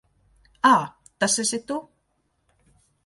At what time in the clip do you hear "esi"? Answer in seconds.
1.45-1.59